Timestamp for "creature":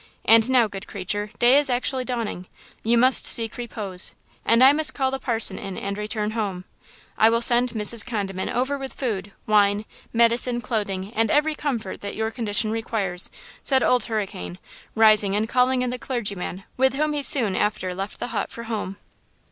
0.87-1.29